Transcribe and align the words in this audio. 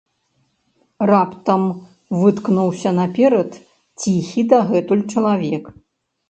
Раптам 1.09 1.63
выткнуўся 2.21 2.89
наперад 3.01 3.51
ціхі 4.01 4.41
дагэтуль 4.55 5.05
чалавек. 5.15 5.63